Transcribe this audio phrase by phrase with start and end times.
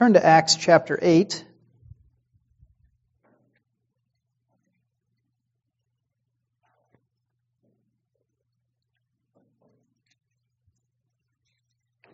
[0.00, 1.44] Turn to Acts chapter 8.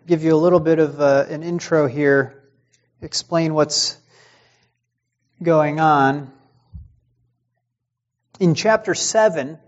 [0.05, 2.43] Give you a little bit of uh, an intro here,
[3.03, 3.97] explain what's
[5.41, 6.33] going on.
[8.41, 9.61] In chapter 7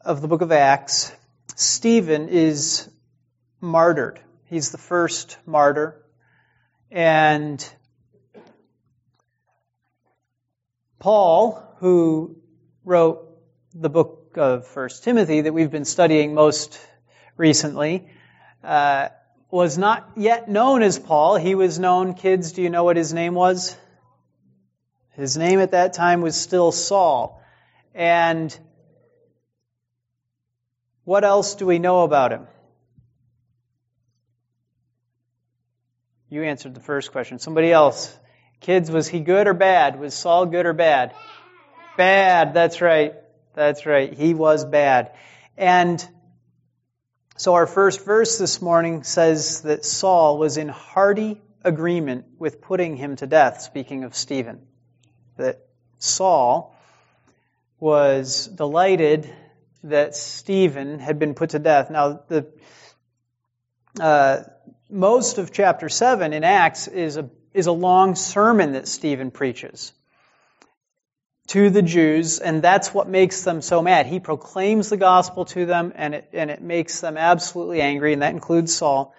[0.00, 1.12] of the book of Acts,
[1.56, 2.88] Stephen is
[3.60, 4.18] martyred.
[4.46, 6.02] He's the first martyr.
[6.90, 7.66] And
[10.98, 12.36] Paul, who
[12.84, 13.28] wrote
[13.74, 16.78] the book of First Timothy that we've been studying most
[17.36, 18.08] recently,
[18.62, 19.08] uh,
[19.50, 21.36] was not yet known as Paul.
[21.36, 23.76] He was known, kids, do you know what his name was?
[25.12, 27.42] His name at that time was still Saul.
[27.94, 28.56] And
[31.04, 32.46] what else do we know about him?
[36.28, 37.38] You answered the first question.
[37.38, 38.16] Somebody else.
[38.60, 40.00] Kids, was he good or bad?
[40.00, 41.14] Was Saul good or bad?
[41.96, 43.14] Bad, that's right.
[43.54, 44.12] That's right.
[44.12, 45.12] He was bad.
[45.56, 46.06] And
[47.36, 52.96] so our first verse this morning says that Saul was in hearty agreement with putting
[52.96, 54.66] him to death, speaking of Stephen.
[55.36, 55.66] That
[55.98, 56.74] Saul
[57.78, 59.32] was delighted
[59.84, 61.90] that Stephen had been put to death.
[61.90, 62.46] Now, the
[64.00, 64.42] uh,
[64.88, 69.92] most of chapter 7 in Acts is a, is a long sermon that Stephen preaches
[71.48, 74.06] to the Jews, and that's what makes them so mad.
[74.06, 78.22] He proclaims the gospel to them, and it, and it makes them absolutely angry, and
[78.22, 79.14] that includes Saul.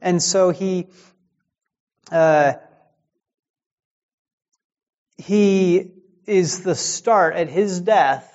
[0.00, 0.88] And so he,
[2.10, 2.54] uh,
[5.16, 5.92] he
[6.26, 8.26] is the start, at his death,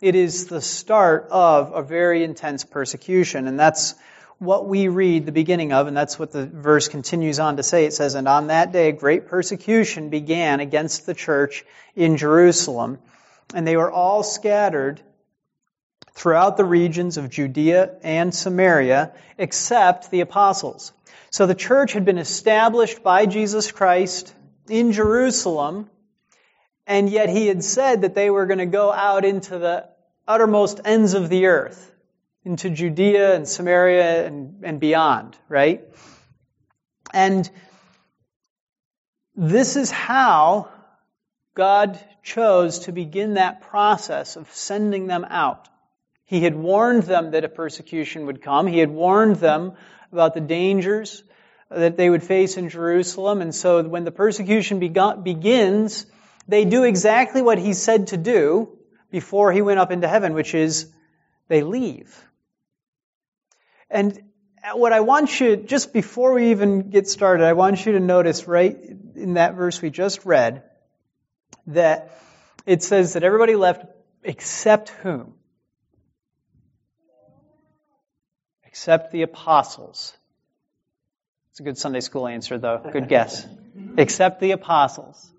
[0.00, 3.94] it is the start of a very intense persecution, and that's
[4.38, 7.84] what we read the beginning of, and that's what the verse continues on to say.
[7.84, 12.98] It says, And on that day, great persecution began against the church in Jerusalem,
[13.54, 15.00] and they were all scattered
[16.14, 20.92] throughout the regions of Judea and Samaria, except the apostles.
[21.30, 24.32] So the church had been established by Jesus Christ
[24.68, 25.90] in Jerusalem,
[26.86, 29.88] and yet he had said that they were going to go out into the
[30.26, 31.93] uttermost ends of the earth
[32.44, 35.84] into Judea and Samaria and, and beyond, right?
[37.12, 37.50] And
[39.34, 40.68] this is how
[41.54, 45.68] God chose to begin that process of sending them out.
[46.26, 48.66] He had warned them that a persecution would come.
[48.66, 49.72] He had warned them
[50.12, 51.22] about the dangers
[51.70, 53.40] that they would face in Jerusalem.
[53.40, 56.06] And so when the persecution begins,
[56.46, 58.78] they do exactly what he said to do
[59.10, 60.90] before he went up into heaven, which is
[61.48, 62.24] they leave.
[63.90, 64.20] And
[64.72, 68.48] what I want you, just before we even get started, I want you to notice
[68.48, 68.76] right
[69.14, 70.62] in that verse we just read
[71.68, 72.18] that
[72.66, 73.84] it says that everybody left
[74.22, 75.34] except whom?
[78.64, 80.16] Except the apostles.
[81.50, 82.82] It's a good Sunday school answer, though.
[82.92, 83.46] Good guess.
[83.96, 85.30] Except the apostles.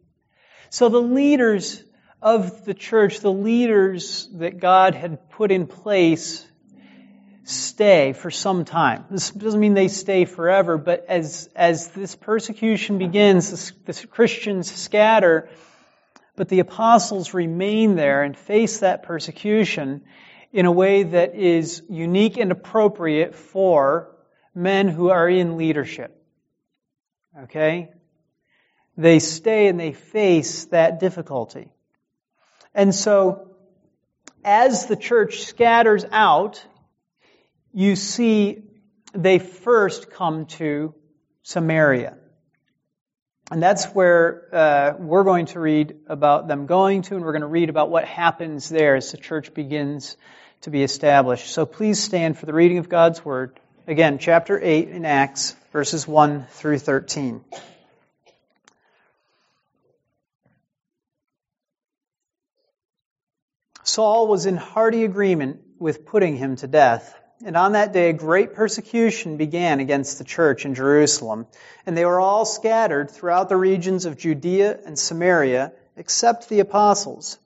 [0.69, 1.83] So the leaders
[2.21, 6.45] of the church, the leaders that God had put in place
[7.45, 9.05] stay for some time.
[9.11, 14.71] This doesn't mean they stay forever, but as, as this persecution begins, the, the Christians
[14.71, 15.47] scatter,
[16.35, 20.01] but the apostles remain there and face that persecution
[20.51, 24.15] in a way that is unique and appropriate for
[24.55, 26.19] men who are in leadership.
[27.43, 27.91] Okay?
[28.97, 31.71] They stay and they face that difficulty.
[32.73, 33.51] And so,
[34.43, 36.65] as the church scatters out,
[37.75, 38.63] you see
[39.13, 40.95] they first come to
[41.43, 42.17] Samaria.
[43.51, 47.41] And that's where uh, we're going to read about them going to, and we're going
[47.41, 50.15] to read about what happens there as the church begins
[50.61, 51.47] to be established.
[51.47, 53.59] So please stand for the reading of God's Word.
[53.87, 57.43] Again, chapter 8 in Acts, verses 1 through 13.
[63.83, 67.13] Saul was in hearty agreement with putting him to death.
[67.43, 71.47] And on that day, a great persecution began against the church in Jerusalem,
[71.85, 77.37] and they were all scattered throughout the regions of Judea and Samaria, except the apostles.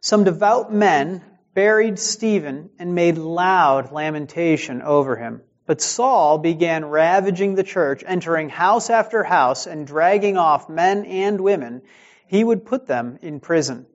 [0.00, 1.22] Some devout men
[1.54, 5.42] buried Stephen and made loud lamentation over him.
[5.64, 11.40] But Saul began ravaging the church, entering house after house and dragging off men and
[11.40, 11.82] women.
[12.26, 13.86] He would put them in prison.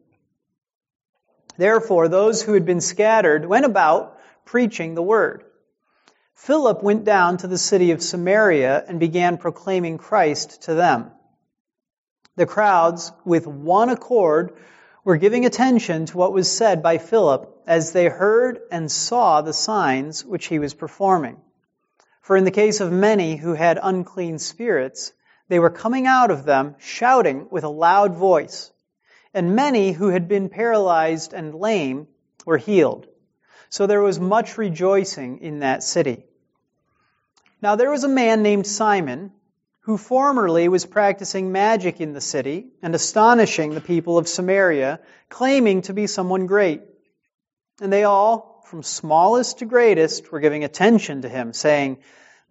[1.58, 4.17] Therefore, those who had been scattered went about
[4.48, 5.44] preaching the word.
[6.34, 11.12] Philip went down to the city of Samaria and began proclaiming Christ to them.
[12.36, 14.58] The crowds, with one accord,
[15.04, 19.54] were giving attention to what was said by Philip as they heard and saw the
[19.54, 21.38] signs which he was performing.
[22.22, 25.14] For in the case of many who had unclean spirits,
[25.48, 28.72] they were coming out of them shouting with a loud voice.
[29.34, 32.08] And many who had been paralyzed and lame
[32.46, 33.08] were healed.
[33.70, 36.26] So there was much rejoicing in that city.
[37.62, 39.32] Now there was a man named Simon
[39.82, 45.00] who formerly was practicing magic in the city and astonishing the people of Samaria,
[45.30, 46.82] claiming to be someone great.
[47.80, 52.00] And they all, from smallest to greatest, were giving attention to him, saying,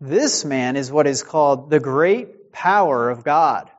[0.01, 3.71] This man is what is called the great power of God.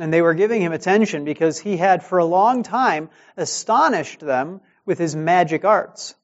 [0.00, 4.60] And they were giving him attention because he had for a long time astonished them
[4.84, 6.14] with his magic arts.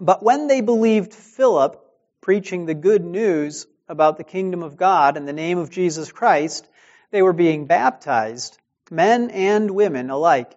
[0.00, 1.82] But when they believed Philip
[2.20, 6.66] preaching the good news about the kingdom of God in the name of Jesus Christ,
[7.10, 8.58] they were being baptized,
[8.90, 10.52] men and women alike.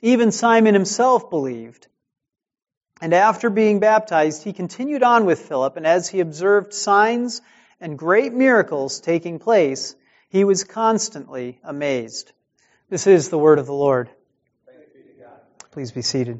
[0.00, 1.86] Even Simon himself believed.
[3.00, 7.42] And after being baptized, he continued on with Philip, and as he observed signs
[7.80, 9.96] and great miracles taking place,
[10.28, 12.32] he was constantly amazed.
[12.88, 14.08] This is the word of the Lord.
[15.72, 16.38] Please be seated.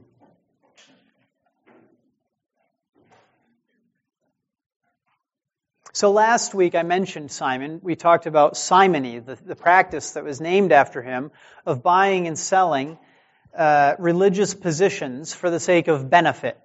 [5.94, 7.80] So last week I mentioned Simon.
[7.82, 11.30] We talked about simony, the, the practice that was named after him
[11.64, 12.98] of buying and selling
[13.56, 16.60] uh, religious positions for the sake of benefit.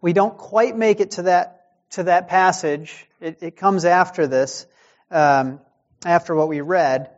[0.00, 3.06] We don't quite make it to that to that passage.
[3.20, 4.66] It, it comes after this,
[5.12, 5.60] um,
[6.04, 7.08] after what we read.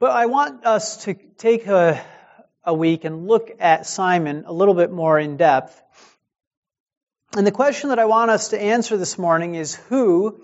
[0.00, 2.04] But I want us to take a,
[2.66, 5.80] a week and look at Simon a little bit more in depth
[7.36, 10.40] and the question that I want us to answer this morning is who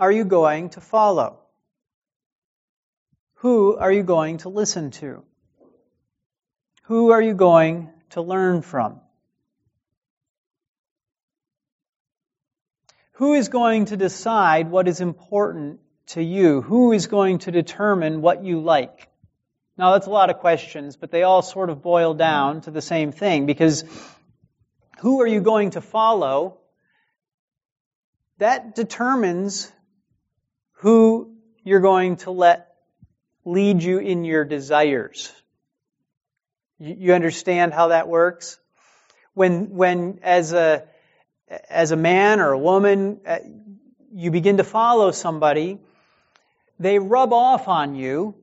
[0.00, 1.38] are you going to follow?
[3.36, 5.22] Who are you going to listen to?
[6.84, 9.00] Who are you going to learn from?
[13.12, 15.78] Who is going to decide what is important
[16.08, 16.62] to you?
[16.62, 19.08] Who is going to determine what you like?
[19.76, 22.82] Now that's a lot of questions, but they all sort of boil down to the
[22.82, 23.84] same thing because
[25.00, 26.58] who are you going to follow,
[28.38, 29.70] that determines
[30.78, 32.74] who you're going to let
[33.44, 35.32] lead you in your desires.
[36.78, 38.58] You understand how that works?
[39.34, 40.84] When, when as a,
[41.68, 43.38] as a man or a woman, uh,
[44.12, 45.78] you begin to follow somebody,
[46.78, 48.36] they rub off on you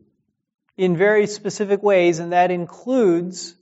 [0.82, 3.56] in very specific ways, and that includes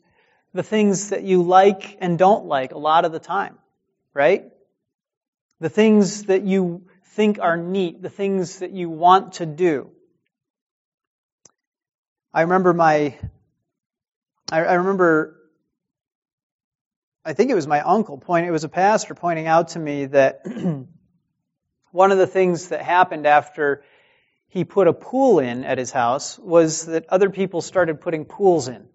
[0.54, 3.58] the things that you like and don't like a lot of the time,
[4.14, 4.46] right?
[5.60, 9.90] The things that you think are neat, the things that you want to do.
[12.34, 13.18] I remember my,
[14.50, 15.36] I, remember,
[17.26, 20.06] I think it was my uncle pointing, it was a pastor pointing out to me
[20.06, 20.46] that
[21.92, 23.84] one of the things that happened after
[24.50, 28.68] he put a pool in at his house was that other people started putting pools
[28.68, 28.88] in.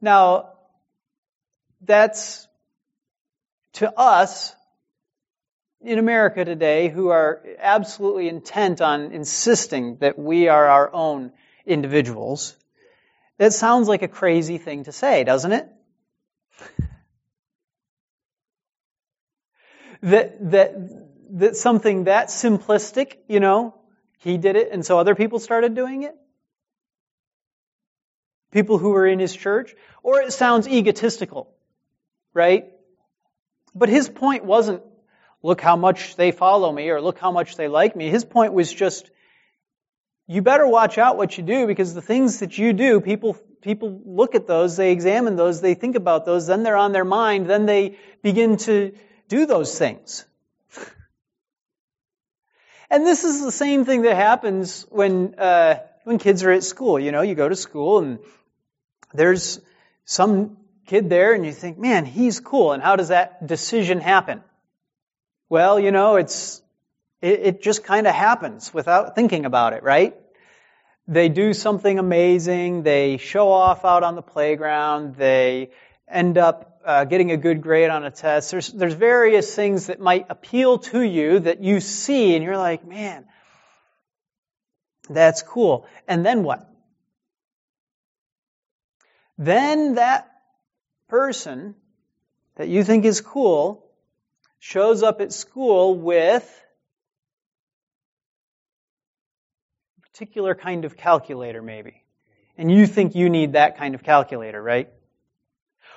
[0.00, 0.54] Now,
[1.82, 2.48] that's
[3.74, 4.54] to us
[5.82, 11.32] in America today who are absolutely intent on insisting that we are our own
[11.66, 12.56] individuals.
[13.38, 15.68] That sounds like a crazy thing to say, doesn't it?
[20.02, 23.74] that, that, that something that simplistic, you know,
[24.18, 26.14] he did it and so other people started doing it?
[28.56, 31.46] people who were in his church, or it sounds egotistical,
[32.32, 32.72] right?
[33.74, 34.82] But his point wasn't,
[35.42, 38.08] look how much they follow me or look how much they like me.
[38.08, 39.10] His point was just,
[40.26, 44.00] you better watch out what you do because the things that you do, people, people
[44.06, 47.50] look at those, they examine those, they think about those, then they're on their mind,
[47.50, 48.92] then they begin to
[49.28, 50.24] do those things.
[52.96, 56.98] And this is the same thing that happens when, uh, when kids are at school.
[56.98, 58.18] You know, you go to school and
[59.12, 59.60] there's
[60.06, 62.72] some kid there and you think, man, he's cool.
[62.72, 64.42] And how does that decision happen?
[65.50, 66.62] Well, you know, it's,
[67.20, 70.16] it, it just kind of happens without thinking about it, right?
[71.06, 72.82] They do something amazing.
[72.82, 75.16] They show off out on the playground.
[75.16, 75.68] They
[76.08, 78.52] end up uh, getting a good grade on a test.
[78.52, 82.86] There's, there's various things that might appeal to you that you see and you're like,
[82.86, 83.26] man,
[85.10, 85.86] that's cool.
[86.06, 86.70] And then what?
[89.36, 90.30] Then that
[91.08, 91.74] person
[92.54, 93.84] that you think is cool
[94.60, 96.44] shows up at school with
[99.98, 102.04] a particular kind of calculator, maybe.
[102.56, 104.88] And you think you need that kind of calculator, right?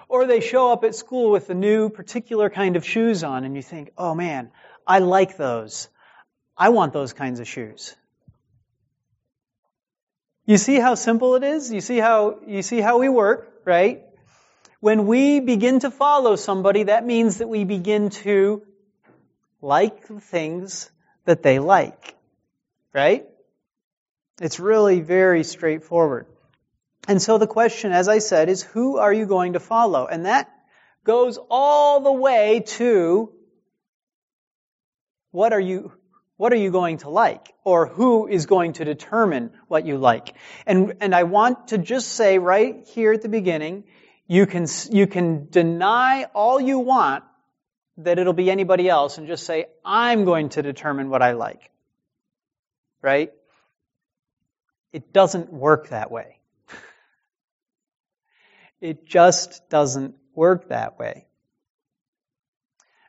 [0.10, 3.56] Or they show up at school with a new particular kind of shoes on and
[3.56, 4.52] you think, oh man,
[4.86, 5.88] I like those.
[6.58, 7.96] I want those kinds of shoes.
[10.46, 11.72] You see how simple it is?
[11.72, 14.02] You see how, you see how we work, right?
[14.80, 18.64] When we begin to follow somebody, that means that we begin to
[19.62, 20.90] like the things
[21.26, 22.16] that they like.
[22.94, 23.28] Right?
[24.42, 26.26] It's really very straightforward.
[27.08, 30.06] And so the question, as I said, is who are you going to follow?
[30.06, 30.52] And that
[31.04, 33.32] goes all the way to
[35.32, 35.92] what are you,
[36.38, 37.54] what are you going to like?
[37.64, 40.36] Or who is going to determine what you like?
[40.66, 43.86] And, and I want to just say right here at the beginning,
[44.28, 47.24] you can, you can deny all you want
[47.98, 51.70] that it'll be anybody else and just say, I'm going to determine what I like.
[53.02, 53.32] Right?
[54.94, 56.39] It doesn't work that way.
[58.82, 61.26] It just doesn't work that way.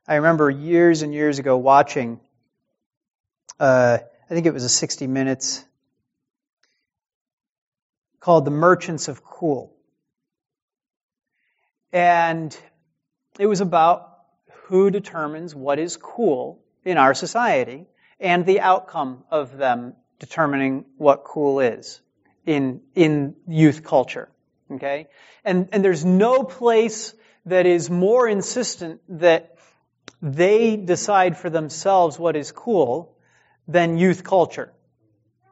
[0.06, 2.20] I remember years and years ago watching,
[3.60, 3.98] uh,
[4.28, 5.64] I think it was a 60 Minutes
[8.18, 9.72] called The Merchants of Cool.
[11.92, 12.56] And
[13.38, 14.18] it was about
[14.64, 17.86] who determines what is cool in our society
[18.18, 22.00] and the outcome of them determining what cool is
[22.44, 24.28] in, in youth culture.
[24.70, 25.08] Okay?
[25.44, 27.14] And, and there's no place
[27.46, 29.56] that is more insistent that
[30.22, 33.16] they decide for themselves what is cool
[33.66, 34.72] than youth culture.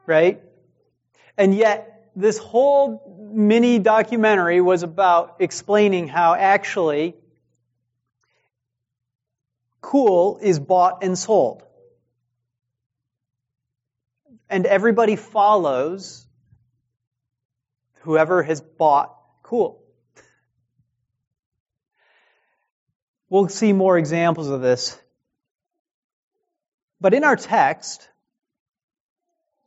[0.05, 0.41] Right?
[1.37, 7.15] And yet, this whole mini documentary was about explaining how actually
[9.81, 11.63] cool is bought and sold.
[14.49, 16.27] And everybody follows
[17.99, 19.83] whoever has bought cool.
[23.29, 24.99] We'll see more examples of this.
[26.99, 28.09] But in our text,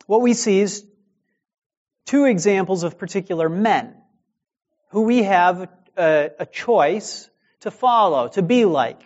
[0.06, 0.84] what we see is
[2.04, 3.94] two examples of particular men
[4.90, 9.00] who we have a, a choice to follow, to be like.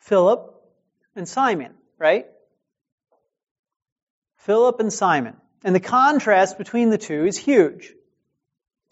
[0.00, 0.54] Philip
[1.16, 2.26] and Simon, right?
[4.36, 5.36] Philip and Simon.
[5.66, 7.92] And the contrast between the two is huge.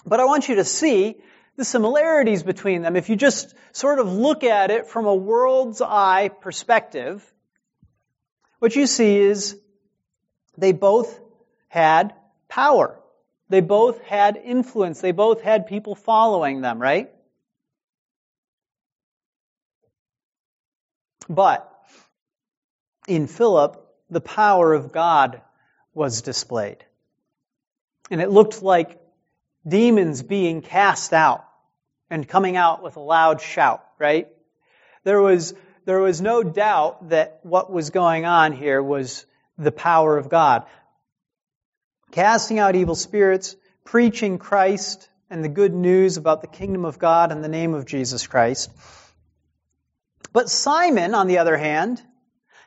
[0.04, 1.14] But I want you to see
[1.56, 2.96] the similarities between them.
[2.96, 7.24] If you just sort of look at it from a world's eye perspective,
[8.58, 9.56] what you see is
[10.58, 11.20] they both
[11.68, 12.12] had
[12.48, 12.98] power.
[13.48, 15.00] They both had influence.
[15.00, 17.08] They both had people following them, right?
[21.28, 21.72] But
[23.06, 25.40] in Philip, the power of God
[25.94, 26.84] was displayed.
[28.10, 29.00] And it looked like
[29.66, 31.44] demons being cast out
[32.10, 34.28] and coming out with a loud shout, right?
[35.04, 35.54] There was,
[35.86, 39.24] there was no doubt that what was going on here was
[39.56, 40.66] the power of God.
[42.10, 47.32] Casting out evil spirits, preaching Christ and the good news about the kingdom of God
[47.32, 48.70] and the name of Jesus Christ.
[50.32, 52.02] But Simon, on the other hand,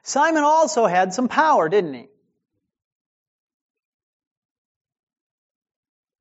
[0.04, 2.08] Simon also had some power, didn't he?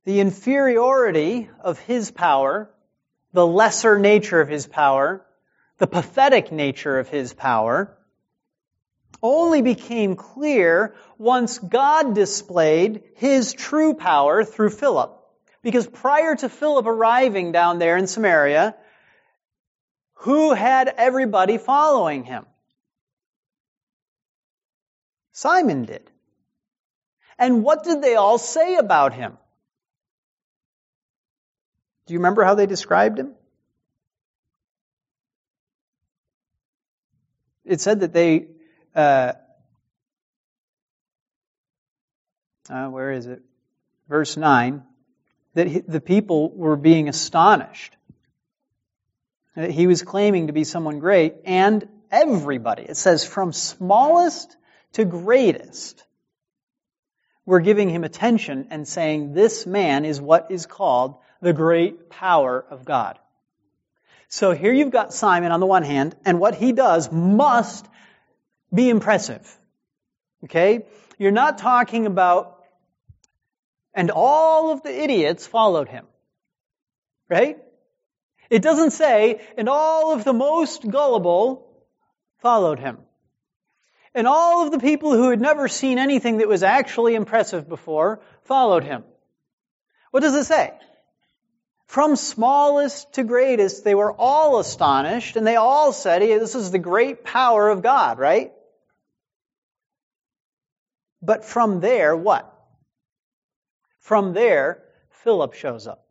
[0.07, 2.71] The inferiority of his power,
[3.33, 5.27] the lesser nature of his power,
[5.79, 7.99] the pathetic nature of his power,
[9.21, 15.21] only became clear once God displayed his true power through Philip.
[15.63, 18.77] Because prior to Philip arriving down there in Samaria,
[20.21, 22.47] who had everybody following him?
[25.33, 26.09] Simon did.
[27.41, 29.37] And what did they all say about him?
[32.07, 33.35] Do you remember how they described him?
[37.65, 38.47] It said that they,
[38.95, 39.33] uh,
[42.71, 43.43] uh, where is it?
[44.09, 44.85] Verse 9,
[45.55, 47.97] that he, the people were being astonished
[49.57, 54.57] That he was claiming to be someone great, and everybody, it says from smallest
[54.93, 56.05] to greatest,
[57.47, 62.65] were giving him attention and saying, This man is what is called the great power
[62.71, 63.19] of God.
[64.29, 67.87] So here you've got Simon on the one hand, and what he does must
[68.75, 69.57] be impressive.
[70.45, 70.87] Okay?
[71.19, 72.65] You're not talking about,
[73.95, 76.07] and all of the idiots followed him.
[77.29, 77.59] Right?
[78.51, 81.67] It doesn't say, and all of the most gullible
[82.39, 82.99] followed him.
[84.15, 88.21] And all of the people who had never seen anything that was actually impressive before
[88.43, 89.05] followed him.
[90.11, 90.73] What does it say?
[91.87, 96.71] From smallest to greatest, they were all astonished and they all said, hey, this is
[96.71, 98.53] the great power of God, right?
[101.23, 102.53] But from there, what?
[104.01, 106.07] From there, Philip shows up.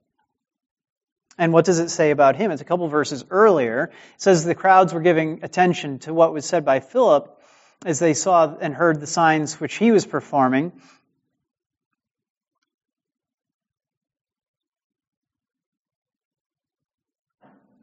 [1.38, 2.51] And what does it say about him?
[2.51, 3.91] It's a couple verses earlier.
[4.15, 7.38] It says the crowds were giving attention to what was said by Philip
[7.86, 10.72] as they saw and heard the signs which he was performing.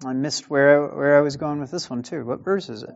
[0.04, 2.24] I missed where, where I was going with this one too.
[2.24, 2.94] What verse is it?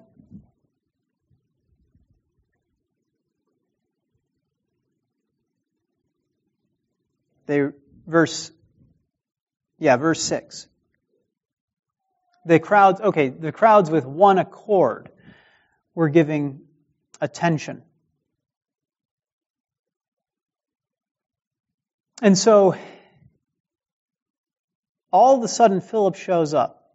[7.47, 7.69] They,
[8.07, 8.51] verse,
[9.79, 10.67] yeah, verse 6.
[12.45, 15.11] The crowds, okay, the crowds with one accord
[15.95, 16.63] were giving
[17.21, 17.83] attention.
[22.23, 22.77] And so,
[25.13, 26.86] all of a sudden, Philip shows up.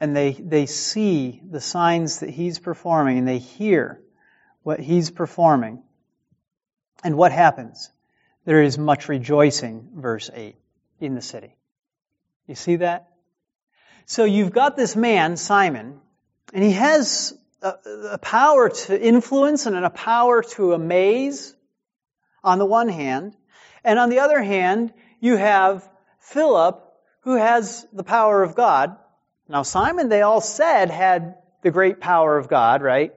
[0.00, 4.00] And they, they see the signs that he's performing, and they hear
[4.62, 5.82] what he's performing.
[7.02, 7.90] And what happens?
[8.44, 10.56] There is much rejoicing, verse 8,
[11.00, 11.56] in the city.
[12.46, 13.10] You see that?
[14.04, 16.00] So you've got this man, Simon,
[16.52, 17.74] and he has a,
[18.12, 21.56] a power to influence and a power to amaze
[22.44, 23.34] on the one hand.
[23.82, 25.88] And on the other hand, you have
[26.20, 26.82] Philip
[27.20, 28.96] who has the power of God.
[29.48, 33.12] Now Simon, they all said, had the great power of God, right?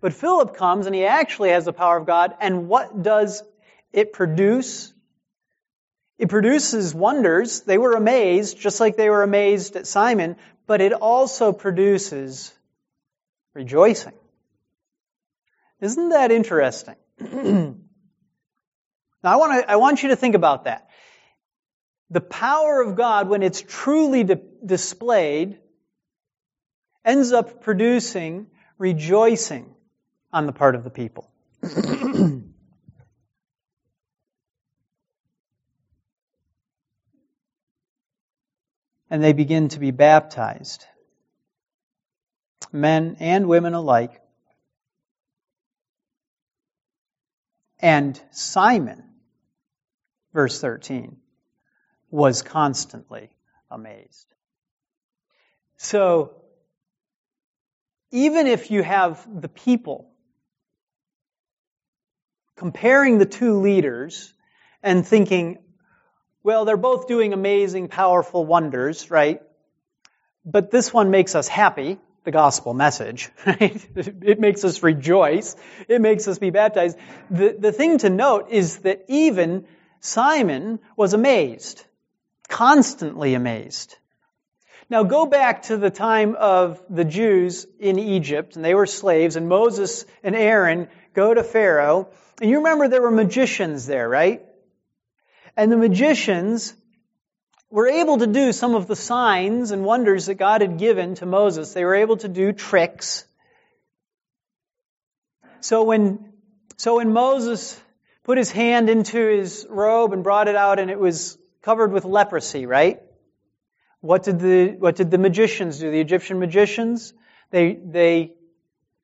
[0.00, 2.34] But Philip comes and he actually has the power of God.
[2.40, 3.42] And what does
[3.92, 4.92] it produce?
[6.18, 7.62] It produces wonders.
[7.62, 10.36] They were amazed, just like they were amazed at Simon,
[10.66, 12.52] but it also produces
[13.54, 14.14] rejoicing.
[15.80, 16.96] Isn't that interesting?
[17.20, 17.74] now
[19.22, 20.88] I want to, I want you to think about that.
[22.10, 25.58] The power of God, when it's truly di- displayed,
[27.04, 29.74] ends up producing rejoicing
[30.32, 31.30] on the part of the people.
[31.62, 32.44] and
[39.10, 40.84] they begin to be baptized
[42.72, 44.20] men and women alike.
[47.78, 49.04] And Simon,
[50.32, 51.16] verse 13,
[52.10, 53.30] was constantly
[53.70, 54.26] amazed.
[55.76, 56.34] So,
[58.10, 60.10] even if you have the people
[62.56, 64.32] comparing the two leaders
[64.82, 65.58] and thinking,
[66.42, 69.42] well, they're both doing amazing, powerful wonders, right?
[70.44, 73.86] But this one makes us happy the gospel message, right?
[73.96, 75.56] It makes us rejoice.
[75.88, 76.98] It makes us be baptized.
[77.30, 79.66] The, the thing to note is that even
[80.00, 81.84] Simon was amazed,
[82.56, 83.94] constantly amazed.
[84.88, 89.36] Now go back to the time of the Jews in Egypt, and they were slaves,
[89.36, 92.08] and Moses and Aaron go to Pharaoh,
[92.40, 94.42] and you remember there were magicians there, right?
[95.54, 96.72] And the magicians
[97.70, 101.26] were able to do some of the signs and wonders that God had given to
[101.26, 101.74] Moses.
[101.74, 103.26] They were able to do tricks.
[105.60, 106.32] So when,
[106.78, 107.78] so when Moses
[108.24, 112.04] put his hand into his robe and brought it out and it was covered with
[112.04, 113.02] leprosy, right?
[114.00, 115.90] What did the, what did the magicians do?
[115.90, 117.12] The Egyptian magicians?
[117.50, 118.34] They, they,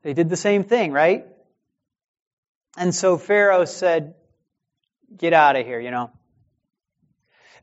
[0.05, 1.27] they did the same thing, right?
[2.77, 4.14] And so Pharaoh said,
[5.16, 6.12] get out of here, you know.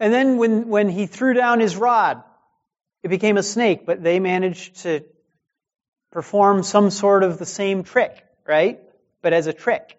[0.02, 2.22] And then when, when he threw down his rod,
[3.02, 5.06] it became a snake, but they managed to
[6.12, 8.82] perform some sort of the same trick, right?
[9.22, 9.98] But as a trick.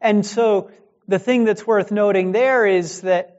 [0.00, 0.70] And so
[1.06, 3.33] the thing that's worth noting there is that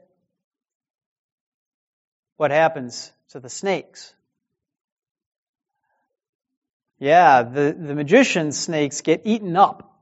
[2.36, 4.12] what happens to the snakes?
[6.98, 9.92] Yeah, the, the magician snakes get eaten up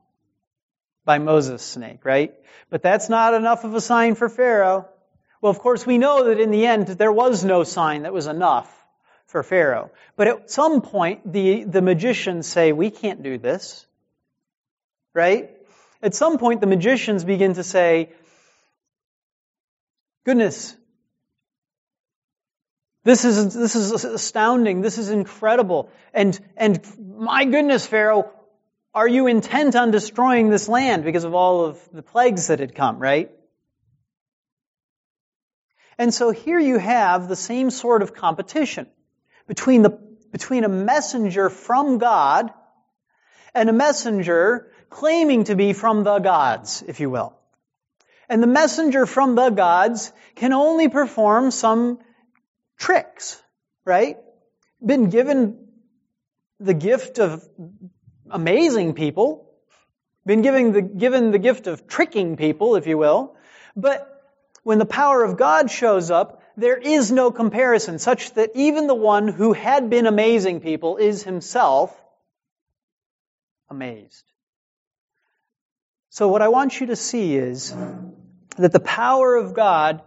[1.03, 2.33] by Moses' snake, right?
[2.69, 4.87] But that's not enough of a sign for Pharaoh.
[5.41, 8.27] Well, of course, we know that in the end there was no sign that was
[8.27, 8.71] enough
[9.27, 9.91] for Pharaoh.
[10.15, 13.85] But at some point, the, the magicians say, we can't do this.
[15.13, 15.51] Right?
[16.01, 18.09] At some point, the magicians begin to say,
[20.25, 20.75] goodness,
[23.05, 24.81] this is, this is astounding.
[24.81, 25.91] This is incredible.
[26.11, 28.31] And, and my goodness, Pharaoh,
[28.95, 32.73] are you intent on destroying this land because of all of the plagues that had
[32.73, 33.29] come, right?
[35.99, 38.87] And so here you have the same sort of competition
[39.47, 39.91] between the,
[40.31, 42.51] between a messenger from God
[43.53, 47.37] and a messenger claiming to be from the gods, if you will.
[48.27, 51.99] And the messenger from the gods can only perform some
[52.77, 53.41] tricks,
[53.85, 54.17] right?
[54.85, 55.67] Been given
[56.59, 57.47] the gift of
[58.29, 59.51] amazing people,
[60.25, 63.35] been given the, given the gift of tricking people, if you will,
[63.75, 64.11] but
[64.63, 68.95] when the power of God shows up, there is no comparison, such that even the
[68.95, 71.95] one who had been amazing people is himself
[73.69, 74.23] amazed.
[76.09, 77.75] So what I want you to see is
[78.57, 80.01] that the power of God,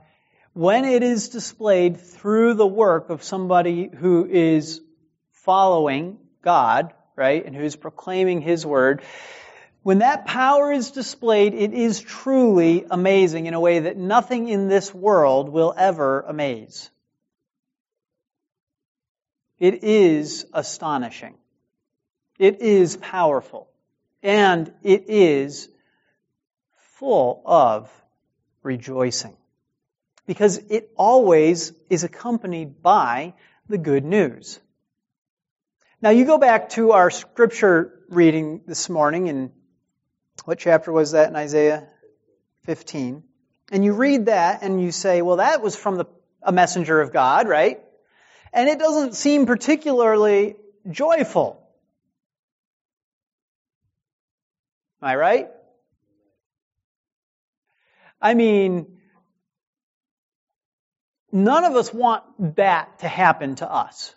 [0.59, 4.81] when it is displayed through the work of somebody who is
[5.31, 9.03] following God, right, and who's proclaiming His Word,
[9.85, 14.67] when that power is displayed, it is truly amazing in a way that nothing in
[14.67, 16.91] this world will ever amaze.
[19.61, 21.37] It is astonishing.
[22.37, 23.69] It is powerful.
[24.25, 25.69] And it is
[26.97, 27.89] full of
[28.65, 29.37] rejoicing.
[30.29, 33.33] Because it always is accompanied by
[33.67, 34.61] the good news.
[36.03, 39.51] Now you go back to our scripture reading this morning and
[40.45, 41.89] what chapter was that in Isaiah
[42.67, 43.23] 15?
[43.73, 46.05] And you read that and you say, well, that was from the,
[46.43, 47.81] a messenger of God, right?
[48.53, 50.57] And it doesn't seem particularly
[50.91, 51.67] joyful.
[55.01, 55.49] Am I right?
[58.21, 58.98] I mean,
[61.33, 64.15] none of us want that to happen to us.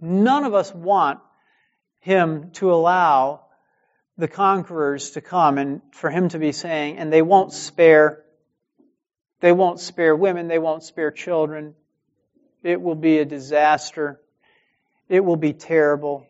[0.00, 1.20] None of us want
[2.00, 3.42] him to allow
[4.16, 8.22] the conquerors to come and for him to be saying, and they won't spare,
[9.40, 11.74] they won't spare women, they won't spare children.
[12.62, 14.20] It will be a disaster.
[15.08, 16.26] It will be terrible.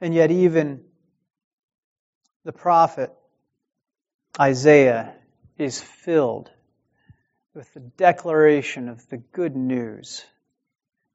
[0.00, 0.84] And yet, even
[2.44, 3.15] the prophet
[4.38, 5.14] Isaiah
[5.56, 6.50] is filled
[7.54, 10.24] with the declaration of the good news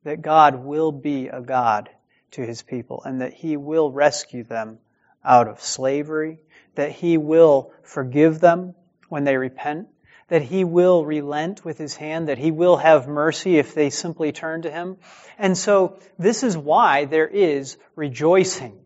[0.03, 1.89] that God will be a God
[2.31, 4.79] to his people and that he will rescue them
[5.23, 6.39] out of slavery,
[6.75, 8.73] that he will forgive them
[9.09, 9.87] when they repent,
[10.29, 14.31] that he will relent with his hand, that he will have mercy if they simply
[14.31, 14.97] turn to him.
[15.37, 18.79] And so this is why there is rejoicing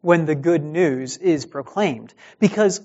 [0.00, 2.14] when the good news is proclaimed.
[2.38, 2.80] Because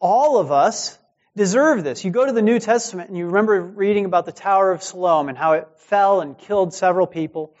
[0.00, 0.98] all of us
[1.36, 2.04] deserve this.
[2.04, 5.28] You go to the New Testament and you remember reading about the Tower of Siloam
[5.28, 7.54] and how it fell and killed several people.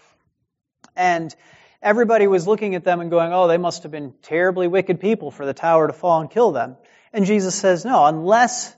[0.96, 1.34] And
[1.82, 5.30] everybody was looking at them and going, oh, they must have been terribly wicked people
[5.30, 6.76] for the tower to fall and kill them.
[7.12, 8.74] And Jesus says, no, unless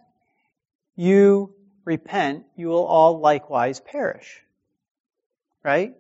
[0.96, 4.40] you repent, you will all likewise perish.
[5.62, 5.94] Right?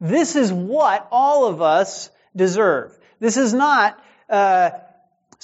[0.00, 2.98] This is what all of us deserve.
[3.20, 4.70] This is not uh,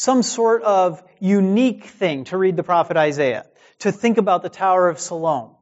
[0.00, 3.44] some sort of unique thing to read the prophet Isaiah,
[3.80, 5.56] to think about the Tower of Siloam,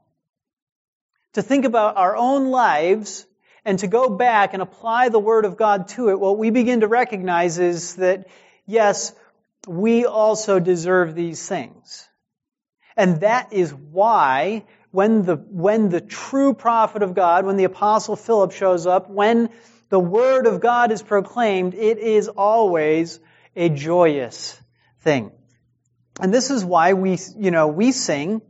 [1.33, 3.27] to think about our own lives
[3.64, 6.81] and to go back and apply the Word of God to it, what we begin
[6.81, 8.29] to recognize is that,
[8.64, 9.12] yes,
[9.66, 12.09] we also deserve these things.
[12.96, 18.14] And that is why when the, when the true prophet of God, when the apostle
[18.14, 19.51] Philip shows up, when
[19.88, 23.18] the Word of God is proclaimed, it is always
[23.59, 24.59] a joyous
[25.01, 25.33] thing.
[26.21, 28.40] And this is why we, you know, we sing,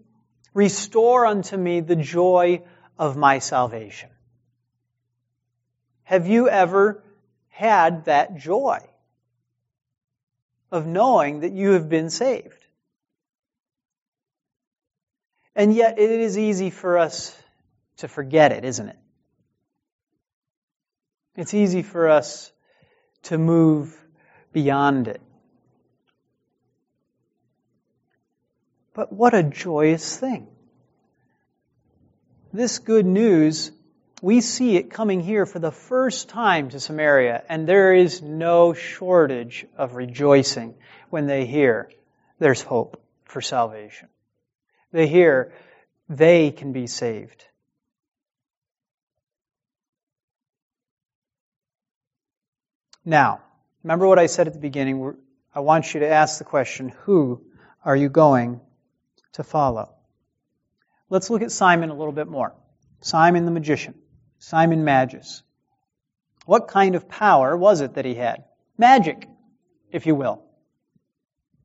[0.53, 2.63] restore unto me the joy
[2.99, 4.11] of my salvation.
[6.05, 7.03] Have you ever
[7.49, 8.81] had that joy
[10.71, 12.67] of knowing that you have been saved?
[15.57, 17.35] And yet it is easy for us
[17.99, 18.99] to forget it, isn't it?
[21.35, 22.53] It's easy for us
[23.25, 23.95] to move
[24.53, 25.21] beyond it.
[28.95, 30.49] But what a joyous thing.
[32.53, 33.71] This good news,
[34.23, 38.73] we see it coming here for the first time to Samaria, and there is no
[38.73, 40.75] shortage of rejoicing
[41.11, 41.91] when they hear
[42.39, 44.09] there's hope for salvation.
[44.93, 45.53] They hear
[46.09, 47.45] they can be saved.
[53.05, 53.41] Now,
[53.89, 55.17] Remember what I said at the beginning.
[55.55, 57.41] I want you to ask the question, who
[57.83, 58.61] are you going
[59.33, 59.95] to follow?
[61.09, 62.53] Let's look at Simon a little bit more.
[63.01, 63.95] Simon the magician.
[64.41, 65.43] Simon Magus.
[66.45, 68.45] What kind of power was it that he had?
[68.77, 69.27] Magic.
[69.91, 70.43] if you will.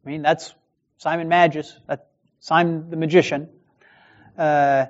[0.05, 0.55] I mean, that's
[0.99, 1.77] Simon Magus,
[2.39, 3.49] Simon the magician.
[4.38, 4.86] Uh,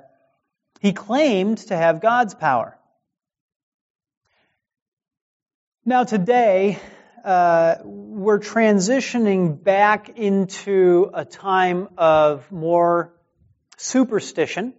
[0.78, 2.78] he claimed to have God's power.
[5.84, 6.78] Now, today,
[7.24, 13.14] uh, we're transitioning back into a time of more
[13.78, 14.74] superstition.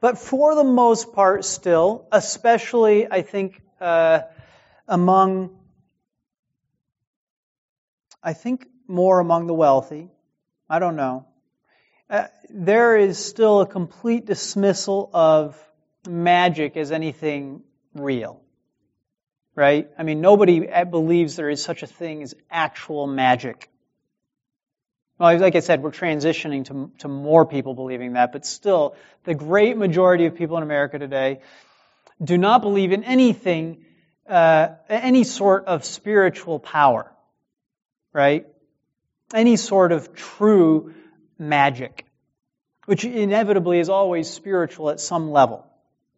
[0.00, 4.20] But for the most part, still, especially, I think, uh,
[4.86, 5.58] among,
[8.22, 10.08] I think more among the wealthy,
[10.70, 11.26] I don't know,
[12.08, 15.60] uh, there is still a complete dismissal of
[16.08, 18.45] magic as anything real
[19.56, 19.88] right?
[19.98, 23.68] I mean, nobody believes there is such a thing as actual magic.
[25.18, 29.34] Well, like I said, we're transitioning to, to more people believing that, but still, the
[29.34, 31.40] great majority of people in America today
[32.22, 33.84] do not believe in anything,
[34.28, 37.10] uh, any sort of spiritual power,
[38.12, 38.46] right?
[39.32, 40.92] Any sort of true
[41.38, 42.04] magic,
[42.84, 45.66] which inevitably is always spiritual at some level,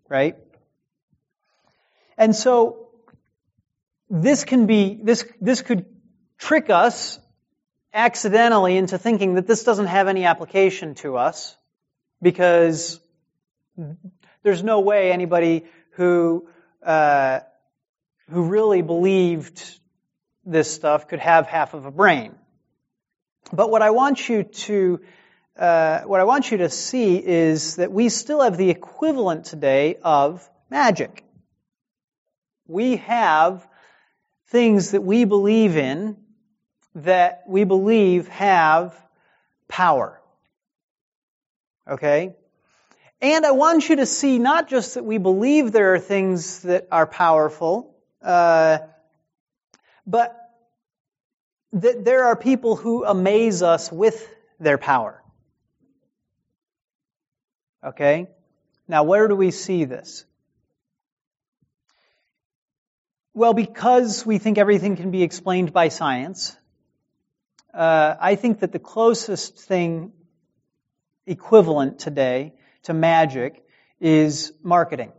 [0.08, 0.36] right?
[2.16, 2.87] And so,
[4.10, 5.86] this can be, this, this could
[6.38, 7.18] trick us
[7.92, 11.56] accidentally into thinking that this doesn't have any application to us
[12.22, 13.00] because
[14.42, 16.48] there's no way anybody who,
[16.82, 17.40] uh,
[18.30, 19.78] who really believed
[20.44, 22.34] this stuff could have half of a brain.
[23.52, 25.00] But what I want you to,
[25.58, 29.96] uh, what I want you to see is that we still have the equivalent today
[30.02, 31.24] of magic.
[32.66, 33.66] We have
[34.48, 36.16] things that we believe in
[36.94, 38.98] that we believe have
[39.68, 40.20] power.
[41.88, 42.34] Okay?
[43.20, 46.88] And I want you to see not just that we believe there are things that
[46.90, 48.78] are powerful, uh,
[50.06, 50.36] but
[51.72, 54.26] that there are people who amaze us with
[54.58, 55.22] their power.
[57.84, 58.28] Okay?
[58.86, 60.24] Now, where do we see this?
[63.38, 66.56] Well, because we think everything can be explained by science,
[67.72, 70.12] uh, I think that the closest thing
[71.24, 73.64] equivalent today to magic
[74.00, 75.12] is marketing.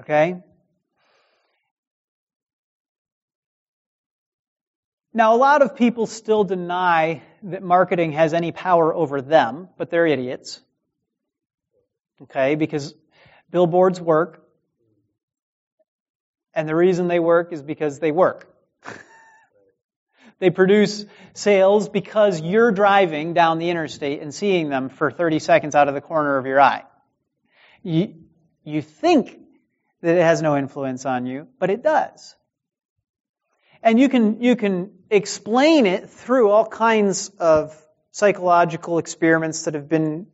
[0.00, 0.42] Okay?
[5.14, 9.88] Now, a lot of people still deny that marketing has any power over them, but
[9.88, 10.60] they're idiots.
[12.22, 12.56] Okay?
[12.56, 12.92] Because
[13.52, 14.46] billboards work,
[16.58, 18.52] and the reason they work is because they work.
[20.40, 25.76] they produce sales because you're driving down the interstate and seeing them for 30 seconds
[25.76, 26.82] out of the corner of your eye.
[27.84, 28.12] You,
[28.64, 29.38] you think
[30.02, 32.34] that it has no influence on you, but it does.
[33.80, 39.88] And you can, you can explain it through all kinds of psychological experiments that have
[39.88, 40.26] been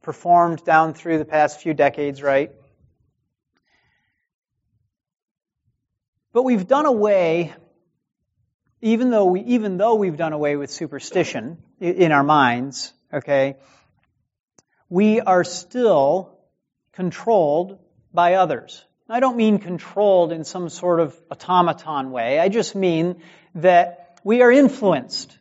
[0.00, 2.52] performed down through the past few decades, right?
[6.34, 7.54] But we've done away,
[8.82, 13.54] even though we, even though we've done away with superstition in our minds, okay,
[14.88, 16.36] we are still
[16.92, 17.78] controlled
[18.12, 18.84] by others.
[19.08, 22.40] I don't mean controlled in some sort of automaton way.
[22.40, 23.22] I just mean
[23.54, 25.38] that we are influenced.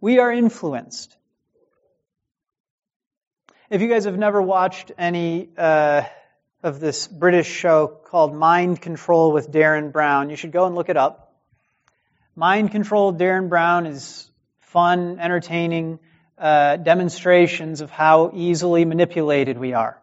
[0.00, 1.14] We are influenced.
[3.68, 6.04] If you guys have never watched any uh,
[6.64, 10.30] of this British show called Mind Control with Derren Brown.
[10.30, 11.34] You should go and look it up.
[12.34, 15.98] Mind Control with Derren Brown is fun, entertaining
[16.38, 20.00] uh, demonstrations of how easily manipulated we are.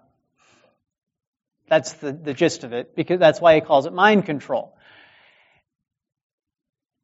[1.68, 4.78] That's the, the gist of it, because that's why he calls it mind control.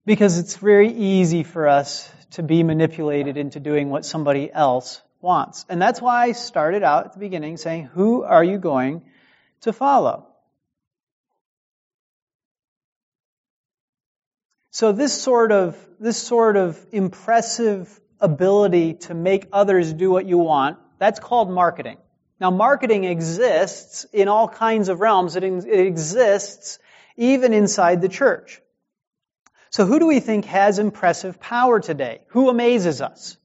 [0.05, 5.65] Because it's very easy for us to be manipulated into doing what somebody else wants.
[5.67, 9.01] And that's why I started out at the beginning saying, who are you going
[9.61, 10.27] to follow.
[14.71, 20.37] So this sort of, this sort of impressive ability to make others do what you
[20.37, 21.97] want, that's called marketing.
[22.39, 25.35] Now marketing exists in all kinds of realms.
[25.35, 26.79] It, it exists
[27.15, 28.61] even inside the church.
[29.71, 32.21] So who do we think has impressive power today?
[32.29, 33.37] Who amazes us?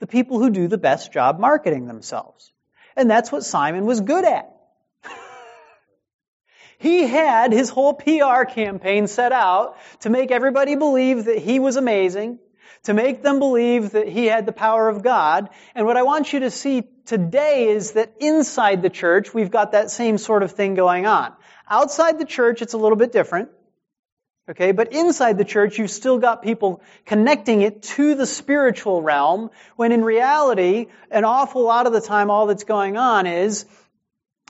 [0.00, 2.52] The people who do the best job marketing themselves.
[2.98, 4.52] And that's what Simon was good at.
[6.78, 11.76] he had his whole PR campaign set out to make everybody believe that he was
[11.76, 12.40] amazing,
[12.82, 15.48] to make them believe that he had the power of God.
[15.76, 19.72] And what I want you to see today is that inside the church, we've got
[19.72, 21.32] that same sort of thing going on.
[21.70, 23.50] Outside the church, it's a little bit different.
[24.50, 29.50] Okay, but inside the church, you've still got people connecting it to the spiritual realm,
[29.76, 33.66] when in reality, an awful lot of the time, all that's going on is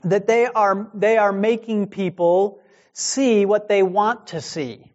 [0.04, 2.60] that they are, they are making people
[2.92, 4.92] see what they want to see.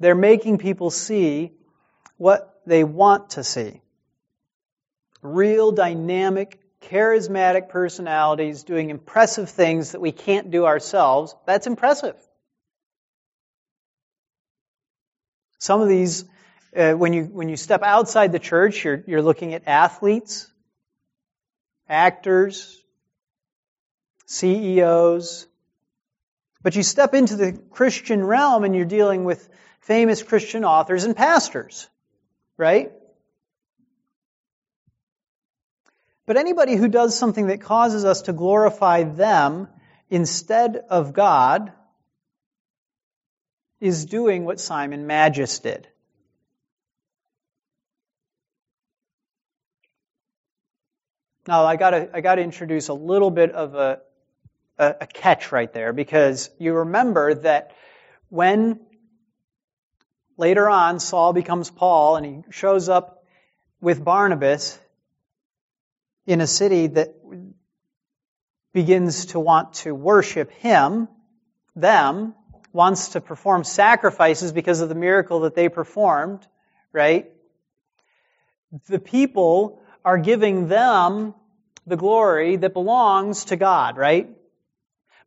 [0.00, 1.52] They're making people see
[2.16, 3.82] what they want to see.
[5.20, 12.16] Real dynamic charismatic personalities doing impressive things that we can't do ourselves, that's impressive.
[15.58, 16.24] Some of these,
[16.76, 20.50] uh, when you when you step outside the church, you're you're looking at athletes,
[21.88, 22.82] actors,
[24.26, 25.46] CEOs.
[26.62, 29.48] But you step into the Christian realm and you're dealing with
[29.80, 31.88] famous Christian authors and pastors,
[32.56, 32.92] right?
[36.26, 39.68] But anybody who does something that causes us to glorify them
[40.08, 41.72] instead of God
[43.80, 45.88] is doing what Simon Magus did.
[51.48, 54.00] Now, I gotta, I gotta introduce a little bit of a,
[54.78, 57.72] a, a catch right there because you remember that
[58.28, 58.78] when
[60.36, 63.24] later on Saul becomes Paul and he shows up
[63.80, 64.78] with Barnabas,
[66.26, 67.14] in a city that
[68.72, 71.08] begins to want to worship him,
[71.76, 72.34] them,
[72.72, 76.46] wants to perform sacrifices because of the miracle that they performed,
[76.92, 77.30] right?
[78.88, 81.34] The people are giving them
[81.86, 84.30] the glory that belongs to God, right?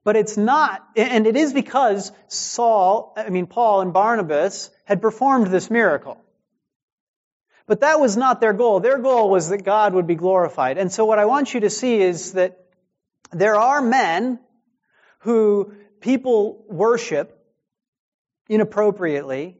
[0.03, 5.47] But it's not, and it is because Saul, I mean, Paul and Barnabas had performed
[5.47, 6.17] this miracle.
[7.67, 8.79] But that was not their goal.
[8.79, 10.77] Their goal was that God would be glorified.
[10.77, 12.59] And so what I want you to see is that
[13.31, 14.39] there are men
[15.19, 17.31] who people worship
[18.47, 19.57] inappropriately,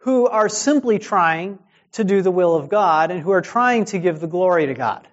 [0.00, 1.58] who are simply trying
[1.92, 4.74] to do the will of God and who are trying to give the glory to
[4.74, 5.08] God.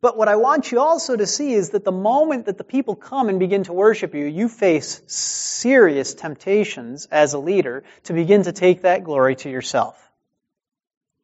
[0.00, 2.96] But what I want you also to see is that the moment that the people
[2.96, 8.42] come and begin to worship you, you face serious temptations as a leader to begin
[8.44, 10.11] to take that glory to yourself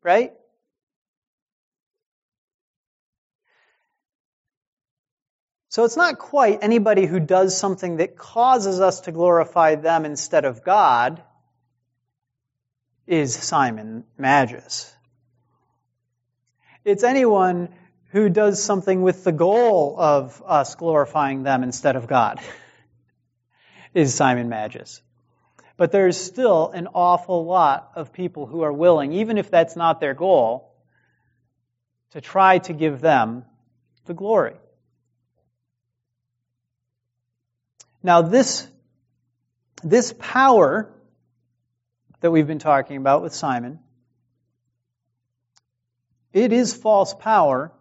[0.09, 0.33] right?
[5.69, 10.47] So it's not quite anybody who does something that causes us to glorify them instead
[10.47, 11.23] of God
[13.07, 14.91] is Simon Magus.
[16.87, 17.69] It's anyone
[18.13, 22.41] who does something with the goal of us glorifying them instead of God
[23.93, 25.03] is Simon Magus.
[25.79, 30.01] But there's still an awful lot of people who are willing, even if that's not
[30.01, 30.75] their goal,
[32.11, 33.45] to try to give them
[34.05, 34.57] the glory.
[38.03, 38.67] Now, this,
[39.85, 40.93] this power
[42.21, 43.79] that we've been talking about with Simon,
[46.33, 47.73] it is false power,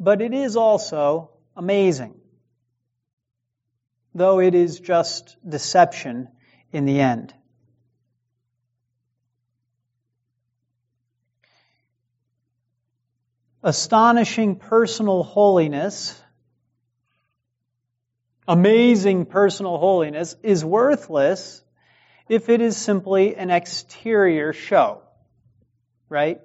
[0.00, 2.14] but it is also amazing.
[4.14, 6.28] Though it is just deception
[6.76, 7.32] in the end.
[13.62, 16.20] Astonishing personal holiness,
[18.46, 21.62] amazing personal holiness, is worthless
[22.28, 25.00] if it is simply an exterior show.
[26.10, 26.42] Right?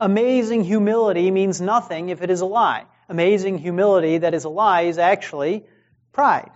[0.00, 2.86] Amazing humility means nothing if it is a lie.
[3.10, 5.66] Amazing humility that is a lie is actually
[6.10, 6.50] pride.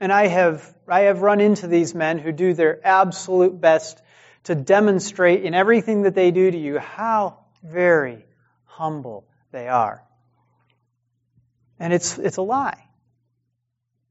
[0.00, 4.00] And I have, I have run into these men who do their absolute best
[4.44, 8.24] to demonstrate in everything that they do to you how very
[8.64, 10.02] humble they are.
[11.78, 12.82] And it's, it's a lie.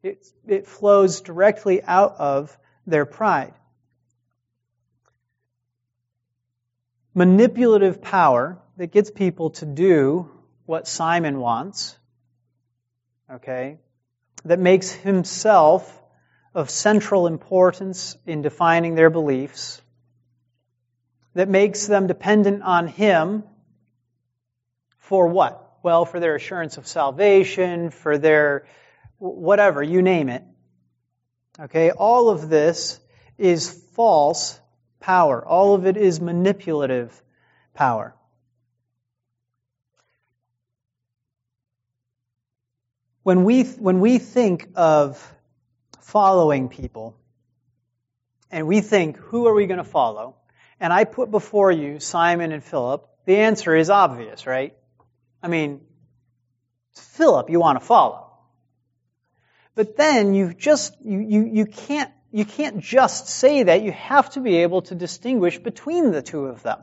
[0.01, 3.53] It, it flows directly out of their pride.
[7.13, 10.29] Manipulative power that gets people to do
[10.65, 11.97] what Simon wants,
[13.31, 13.77] okay,
[14.45, 16.01] that makes himself
[16.53, 19.81] of central importance in defining their beliefs,
[21.33, 23.43] that makes them dependent on him
[24.99, 25.59] for what?
[25.81, 28.67] Well, for their assurance of salvation, for their
[29.17, 30.43] whatever, you name it.
[31.59, 32.99] Okay, all of this
[33.37, 34.59] is false
[34.99, 35.45] power.
[35.45, 37.21] All of it is manipulative
[37.73, 38.15] power.
[43.23, 45.33] When we, when we think of
[46.01, 47.17] following people
[48.51, 50.35] and we think, who are we going to follow?
[50.79, 54.75] And I put before you Simon and Philip, the answer is obvious, right?
[55.41, 55.81] I mean,
[56.93, 58.29] Philip you want to follow.
[59.75, 63.81] But then you just, you, you, you can't, you can't just say that.
[63.81, 66.79] You have to be able to distinguish between the two of them.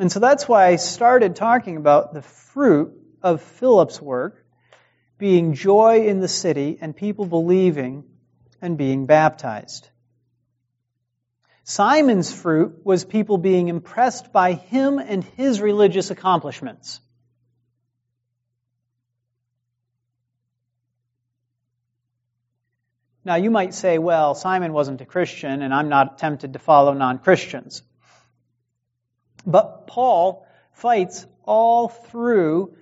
[0.00, 4.42] And so that's why I started talking about the fruit of Philip's work
[5.18, 8.04] being joy in the city and people believing
[8.62, 9.90] and being baptized.
[11.64, 16.98] Simon's fruit was people being impressed by him and his religious accomplishments.
[23.22, 26.94] Now, you might say, well, Simon wasn't a Christian, and I'm not tempted to follow
[26.94, 27.82] non Christians.
[29.46, 32.76] But Paul fights all through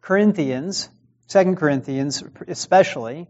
[0.00, 0.88] Corinthians,
[1.28, 3.28] 2 Corinthians especially,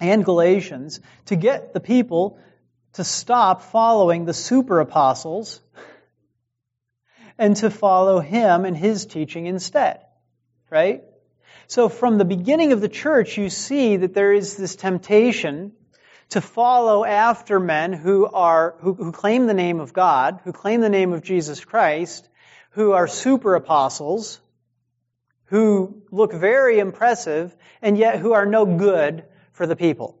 [0.00, 2.38] and Galatians, to get the people
[2.94, 5.60] to stop following the super apostles
[7.36, 10.00] and to follow him and his teaching instead.
[10.70, 11.04] Right?
[11.66, 15.72] So from the beginning of the church, you see that there is this temptation
[16.30, 20.80] to follow after men who are, who, who claim the name of God, who claim
[20.80, 22.28] the name of Jesus Christ,
[22.70, 24.40] who are super apostles,
[25.46, 30.18] who look very impressive, and yet who are no good for the people.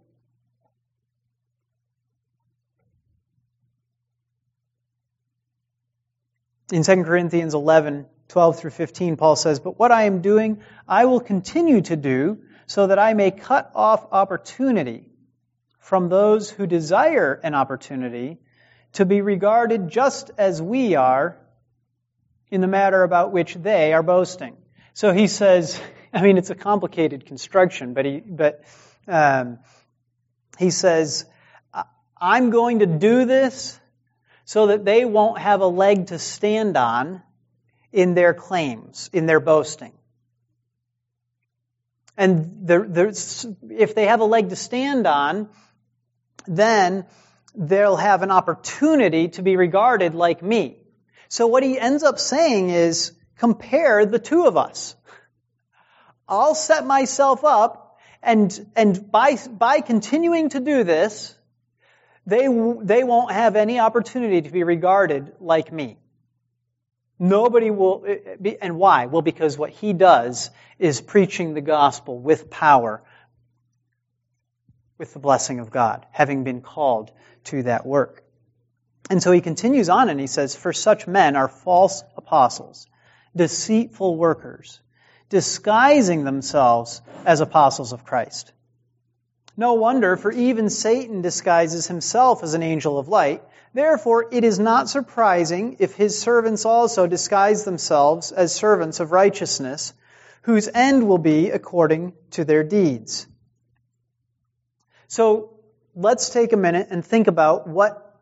[6.72, 11.04] In 2 Corinthians 11, 12 through 15, Paul says, But what I am doing, I
[11.04, 15.07] will continue to do, so that I may cut off opportunity
[15.88, 18.36] from those who desire an opportunity
[18.92, 21.38] to be regarded just as we are
[22.50, 24.54] in the matter about which they are boasting.
[24.92, 25.80] So he says,
[26.12, 28.64] I mean, it's a complicated construction, but he, but,
[29.06, 29.60] um,
[30.58, 31.24] he says,
[32.20, 33.80] I'm going to do this
[34.44, 37.22] so that they won't have a leg to stand on
[37.92, 39.94] in their claims, in their boasting.
[42.14, 45.48] And the, if they have a leg to stand on,
[46.48, 47.06] then
[47.54, 50.78] they'll have an opportunity to be regarded like me.
[51.28, 54.96] So what he ends up saying is, compare the two of us.
[56.28, 61.34] I'll set myself up and, and by, by continuing to do this,
[62.26, 62.46] they,
[62.82, 65.96] they won't have any opportunity to be regarded like me.
[67.18, 69.06] Nobody will, eh, eh, and why?
[69.06, 73.02] Well, because what he does is preaching the gospel with power
[74.98, 77.12] with the blessing of God, having been called
[77.44, 78.24] to that work.
[79.08, 82.86] And so he continues on and he says, For such men are false apostles,
[83.34, 84.80] deceitful workers,
[85.30, 88.52] disguising themselves as apostles of Christ.
[89.56, 93.42] No wonder, for even Satan disguises himself as an angel of light.
[93.74, 99.94] Therefore, it is not surprising if his servants also disguise themselves as servants of righteousness,
[100.42, 103.26] whose end will be according to their deeds.
[105.08, 105.54] So
[105.94, 108.14] let's take a minute and think about what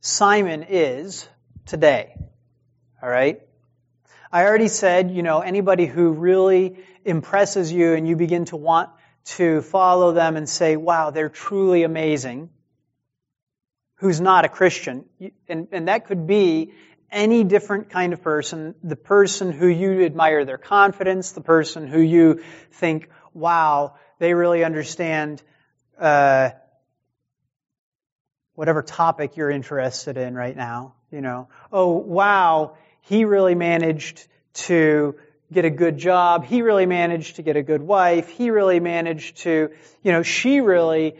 [0.00, 1.28] Simon is
[1.66, 2.14] today.
[3.02, 3.40] All right?
[4.32, 8.90] I already said, you know, anybody who really impresses you and you begin to want
[9.24, 12.48] to follow them and say, wow, they're truly amazing,
[13.96, 15.04] who's not a Christian.
[15.48, 16.72] And, and that could be
[17.10, 22.00] any different kind of person, the person who you admire their confidence, the person who
[22.00, 25.42] you think, wow, they really understand
[25.98, 26.50] uh,
[28.54, 30.94] whatever topic you're interested in right now.
[31.10, 35.14] You know, oh wow, he really managed to
[35.52, 36.44] get a good job.
[36.44, 38.28] He really managed to get a good wife.
[38.28, 39.70] He really managed to,
[40.02, 41.14] you know, she really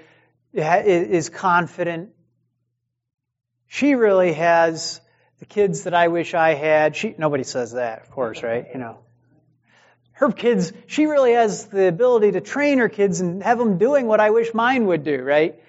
[0.53, 2.11] is confident.
[3.69, 5.01] She really has
[5.39, 6.97] the kids that I wish I had.
[6.97, 8.67] She, nobody says that, of course, right?
[8.73, 9.06] You know
[10.17, 14.07] her kids, she really has the ability to train her kids and have them doing
[14.07, 15.61] what I wish mine would do, right?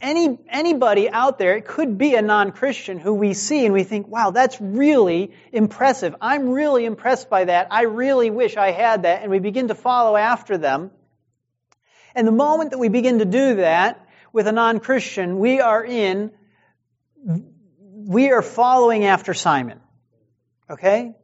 [0.00, 4.08] Any, anybody out there, it could be a non-Christian who we see and we think,
[4.08, 6.16] wow, that's really impressive.
[6.20, 7.68] I'm really impressed by that.
[7.70, 9.22] I really wish I had that.
[9.22, 10.90] And we begin to follow after them.
[12.16, 16.32] And the moment that we begin to do that with a non-Christian, we are in,
[17.92, 19.78] we are following after Simon.
[20.68, 21.14] Okay?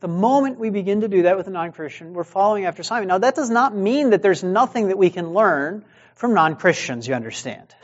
[0.00, 3.08] The moment we begin to do that with a non-Christian, we're following after Simon.
[3.08, 5.84] Now that does not mean that there's nothing that we can learn
[6.14, 7.74] from non-Christians, you understand.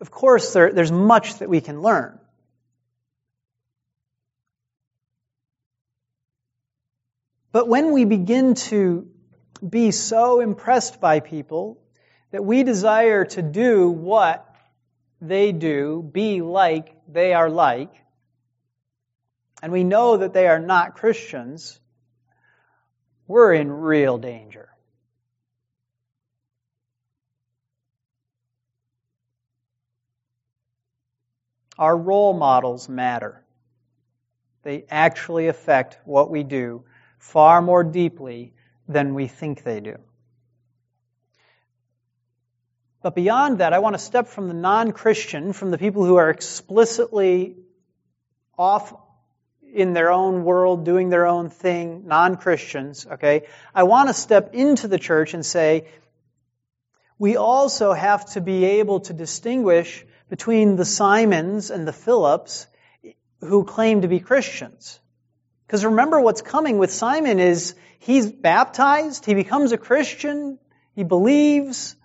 [0.00, 2.18] Of course, there, there's much that we can learn.
[7.52, 9.08] But when we begin to
[9.66, 11.78] be so impressed by people
[12.32, 14.44] that we desire to do what
[15.20, 17.92] they do, be like they are like,
[19.62, 21.78] and we know that they are not Christians,
[23.28, 24.68] we're in real danger.
[31.78, 33.44] Our role models matter.
[34.64, 36.84] They actually affect what we do
[37.18, 38.52] far more deeply
[38.88, 39.96] than we think they do.
[43.00, 46.16] But beyond that, I want to step from the non Christian, from the people who
[46.16, 47.56] are explicitly
[48.56, 48.94] off
[49.72, 53.46] in their own world, doing their own thing, non Christians, okay?
[53.74, 55.88] I want to step into the church and say,
[57.18, 62.66] we also have to be able to distinguish between the Simons and the Philips
[63.40, 65.00] who claim to be Christians.
[65.66, 70.58] Because remember what's coming with Simon is he's baptized, he becomes a Christian,
[70.94, 71.96] he believes,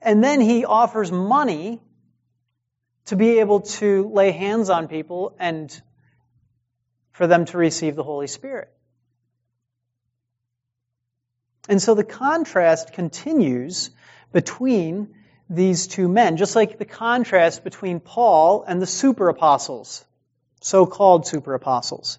[0.00, 1.80] and then he offers money
[3.06, 5.80] to be able to lay hands on people and
[7.16, 8.68] for them to receive the Holy Spirit.
[11.66, 13.88] And so the contrast continues
[14.34, 15.14] between
[15.48, 20.04] these two men, just like the contrast between Paul and the super apostles,
[20.60, 22.18] so called super apostles.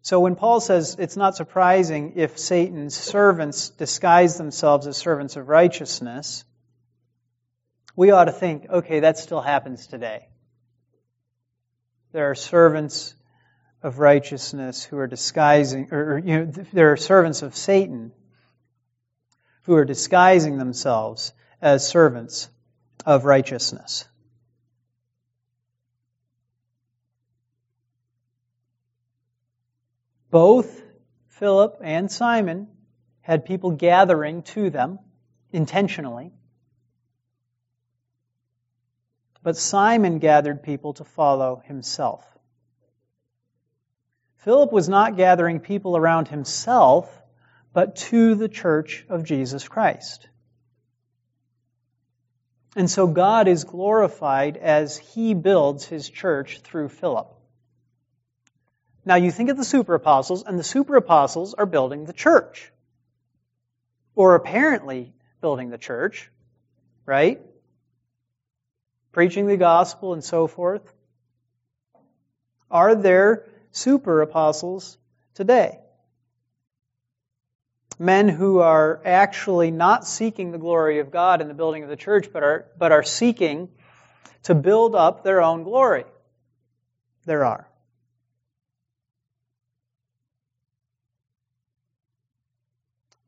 [0.00, 5.50] So when Paul says it's not surprising if Satan's servants disguise themselves as servants of
[5.50, 6.46] righteousness,
[7.94, 10.28] we ought to think, okay, that still happens today.
[12.12, 13.14] There are servants
[13.82, 18.12] of righteousness who are disguising, or, you know, there are servants of Satan
[19.62, 22.50] who are disguising themselves as servants
[23.06, 24.06] of righteousness.
[30.30, 30.82] Both
[31.28, 32.68] Philip and Simon
[33.20, 34.98] had people gathering to them
[35.52, 36.32] intentionally.
[39.42, 42.24] But Simon gathered people to follow himself.
[44.38, 47.08] Philip was not gathering people around himself,
[47.72, 50.28] but to the church of Jesus Christ.
[52.74, 57.32] And so God is glorified as he builds his church through Philip.
[59.04, 62.72] Now you think of the super apostles, and the super apostles are building the church.
[64.14, 66.30] Or apparently building the church,
[67.04, 67.40] right?
[69.12, 70.92] Preaching the gospel and so forth.
[72.70, 74.96] Are there super apostles
[75.34, 75.78] today?
[77.98, 81.96] Men who are actually not seeking the glory of God in the building of the
[81.96, 83.68] church, but are, but are seeking
[84.44, 86.04] to build up their own glory.
[87.26, 87.68] There are.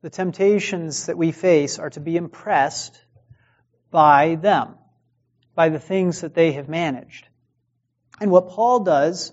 [0.05, 3.03] the temptations that we face are to be impressed
[3.89, 4.75] by them,
[5.55, 7.27] by the things that they have managed.
[8.19, 9.31] And what Paul does,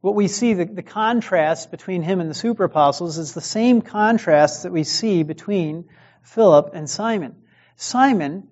[0.00, 3.82] what we see, the, the contrast between him and the super apostles is the same
[3.82, 5.88] contrast that we see between
[6.22, 7.36] Philip and Simon.
[7.76, 8.48] Simon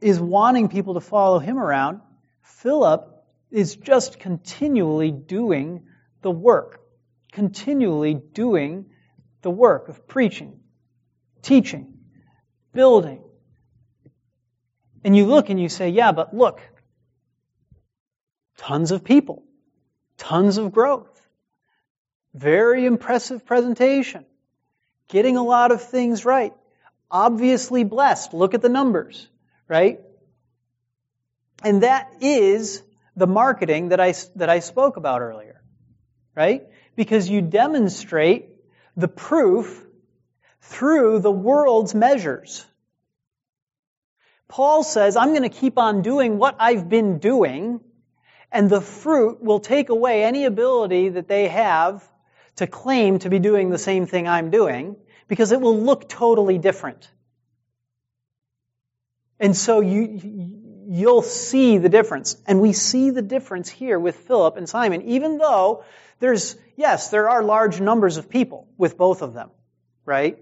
[0.00, 2.00] is wanting people to follow him around.
[2.42, 3.12] Philip
[3.50, 5.86] is just continually doing
[6.22, 6.80] the work
[7.36, 8.86] continually doing
[9.42, 10.58] the work of preaching,
[11.42, 11.98] teaching,
[12.72, 13.22] building.
[15.06, 16.60] And you look and you say, yeah, but look,
[18.58, 19.42] tons of people,
[20.18, 21.28] tons of growth,
[22.34, 24.26] very impressive presentation,
[25.08, 26.52] getting a lot of things right,
[27.10, 28.34] obviously blessed.
[28.34, 29.26] Look at the numbers,
[29.66, 30.00] right?
[31.62, 32.82] And that is
[33.16, 35.62] the marketing that I, that I spoke about earlier,
[36.34, 36.66] right?
[36.96, 38.48] because you demonstrate
[38.96, 39.84] the proof
[40.62, 42.64] through the world's measures.
[44.48, 47.80] Paul says, I'm going to keep on doing what I've been doing,
[48.52, 52.08] and the fruit will take away any ability that they have
[52.56, 54.96] to claim to be doing the same thing I'm doing,
[55.28, 57.10] because it will look totally different.
[59.38, 62.36] And so you, you'll see the difference.
[62.46, 65.84] And we see the difference here with Philip and Simon, even though
[66.20, 69.50] there's, yes, there are large numbers of people with both of them,
[70.06, 70.38] right?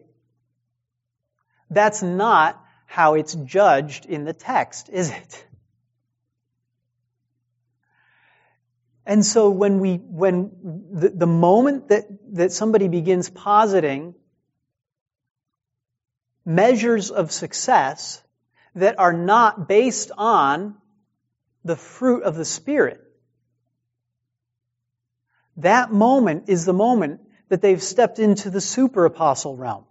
[1.71, 2.64] That's not
[2.95, 5.47] how it's judged in the text, is it?
[9.05, 10.53] And so when we, when
[10.92, 14.14] the, the moment that, that somebody begins positing
[16.45, 18.22] measures of success
[18.76, 20.76] that are not based on
[21.64, 23.01] the fruit of the Spirit.
[25.57, 29.84] That moment is the moment that they've stepped into the super apostle realm.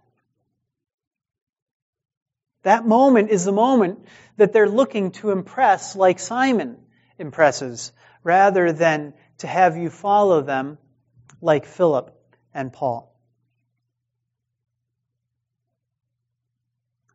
[2.64, 4.04] That moment is the moment
[4.36, 6.78] that they're looking to impress like Simon
[7.18, 7.92] impresses,
[8.22, 10.78] rather than to have you follow them
[11.40, 12.12] like Philip
[12.52, 13.14] and Paul.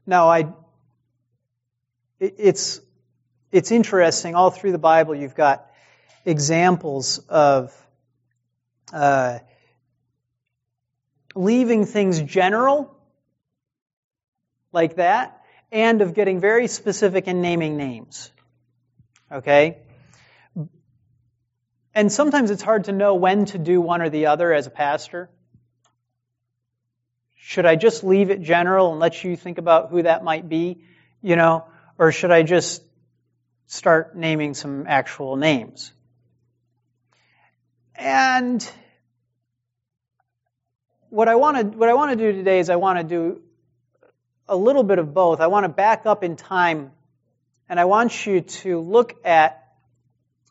[0.05, 0.53] Now, I,
[2.19, 2.79] it's,
[3.51, 4.35] it's interesting.
[4.35, 5.65] All through the Bible, you've got
[6.25, 7.73] examples of
[8.93, 9.39] uh,
[11.35, 12.95] leaving things general,
[14.71, 15.38] like that,
[15.71, 18.31] and of getting very specific in naming names.
[19.31, 19.77] Okay?
[21.93, 24.69] And sometimes it's hard to know when to do one or the other as a
[24.69, 25.29] pastor.
[27.35, 30.83] Should I just leave it general and let you think about who that might be?
[31.21, 31.65] You know,
[31.97, 32.83] or should I just
[33.67, 35.91] start naming some actual names?
[37.95, 38.67] And
[41.09, 43.41] what I want to what I want to do today is I want to do
[44.49, 45.39] a little bit of both.
[45.39, 46.91] I want to back up in time,
[47.69, 49.63] and I want you to look at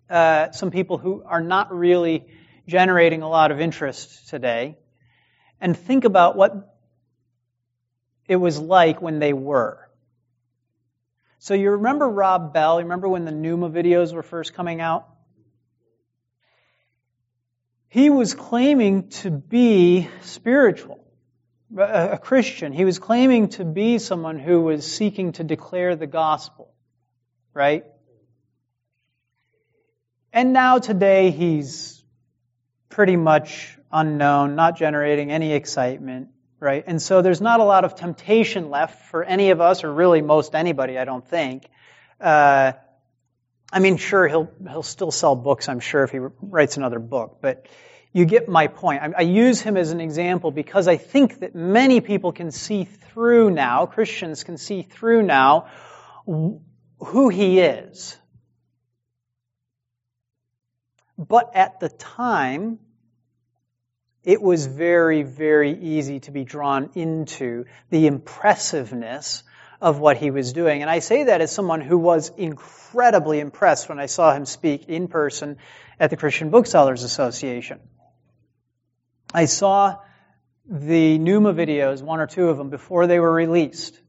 [0.08, 2.26] uh, some people who are not really
[2.66, 4.78] generating a lot of interest today,
[5.60, 6.78] and think about what
[8.26, 9.88] it was like when they were.
[11.40, 12.78] So you remember Rob Bell?
[12.78, 15.08] You remember when the Nooma videos were first coming out?
[17.88, 21.02] He was claiming to be spiritual,
[21.76, 22.72] a Christian.
[22.72, 26.72] He was claiming to be someone who was seeking to declare the gospel,
[27.52, 27.84] right?
[30.32, 32.02] And now today he's
[32.88, 36.28] pretty much unknown, not generating any excitement,
[36.60, 36.84] right?
[36.86, 40.22] And so there's not a lot of temptation left for any of us, or really
[40.22, 41.68] most anybody, I don't think.
[42.20, 42.72] Uh,
[43.72, 45.68] I mean, sure, he'll he'll still sell books.
[45.68, 47.66] I'm sure if he writes another book, but
[48.12, 49.02] you get my point.
[49.02, 52.84] I, I use him as an example because I think that many people can see
[52.84, 53.86] through now.
[53.86, 55.66] Christians can see through now
[56.26, 58.16] who he is.
[61.16, 62.78] But at the time,
[64.24, 69.42] it was very, very easy to be drawn into the impressiveness
[69.80, 70.82] of what he was doing.
[70.82, 74.88] And I say that as someone who was incredibly impressed when I saw him speak
[74.88, 75.56] in person
[76.00, 77.80] at the Christian Booksellers Association.
[79.32, 79.96] I saw
[80.66, 84.00] the Nooma videos, one or two of them, before they were released.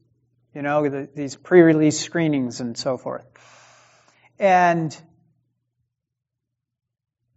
[0.54, 3.24] You know, the, these pre-release screenings and so forth.
[4.38, 4.96] And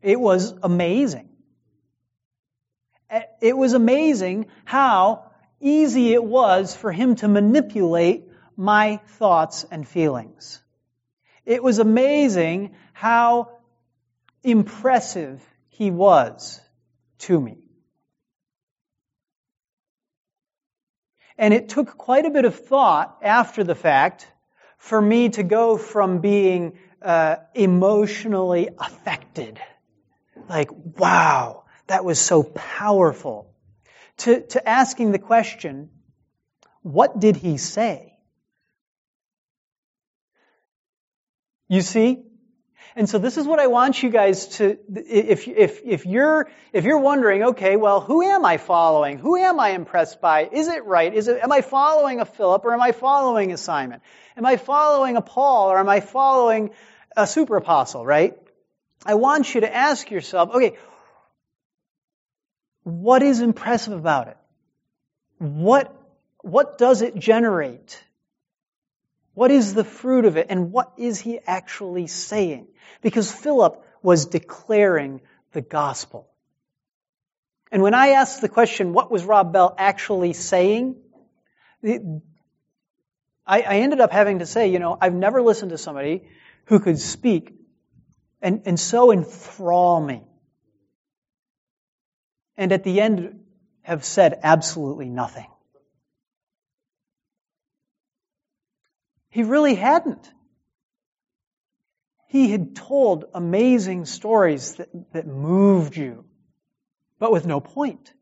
[0.02, 1.30] it was amazing.
[3.42, 8.26] It was amazing how easy it was for him to manipulate
[8.58, 10.62] my thoughts and feelings.
[11.46, 13.58] It was amazing how
[14.44, 16.60] impressive he was
[17.20, 17.63] to me.
[21.38, 24.28] And it took quite a bit of thought after the fact
[24.78, 29.60] for me to go from being uh, emotionally affected,
[30.50, 33.50] like, wow, that was so powerful.
[34.18, 35.90] To, to asking the question,
[36.82, 38.18] what did he say?
[41.68, 42.24] You see?
[42.96, 46.84] And so this is what I want you guys to, if, if, if you're, if
[46.84, 49.18] you're wondering, okay, well, who am I following?
[49.18, 50.48] Who am I impressed by?
[50.52, 51.12] Is it right?
[51.12, 54.00] Is it, am I following a Philip or am I following a Simon?
[54.38, 56.70] Am I following a Paul or am I following
[57.18, 58.38] a super apostle, right?
[59.06, 60.78] I want you to ask yourself, okay,
[62.84, 64.38] what is impressive about it?
[65.40, 65.94] What,
[66.42, 68.02] what does it generate?
[69.34, 70.48] What is the fruit of it?
[70.50, 72.68] And what is he actually saying?
[73.02, 75.22] Because Philip was declaring
[75.54, 76.30] the gospel.
[77.72, 80.98] And when I asked the question, what was Rob Bell actually saying?
[81.84, 82.12] I,
[83.46, 86.30] I ended up having to say, you know, I've never listened to somebody
[86.66, 87.54] who could speak
[88.42, 90.24] and, and so enthrall me
[92.58, 93.40] and at the end
[93.82, 95.48] have said absolutely nothing.
[99.34, 100.32] He really hadn't.
[102.28, 106.26] He had told amazing stories that, that moved you,
[107.18, 108.14] but with no point.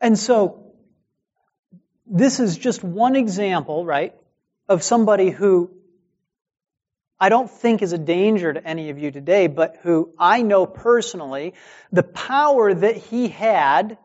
[0.00, 0.72] And so,
[2.06, 4.14] this is just one example, right,
[4.70, 5.70] of somebody who
[7.20, 10.64] I don't think is a danger to any of you today, but who I know
[10.64, 11.52] personally,
[11.92, 13.98] the power that he had